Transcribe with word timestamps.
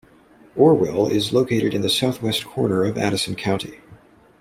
Orwell 0.55 1.05
is 1.05 1.31
located 1.31 1.75
in 1.75 1.81
the 1.83 1.87
southwest 1.87 2.43
corner 2.43 2.83
of 2.85 2.97
Addison 2.97 3.35
County. 3.35 3.81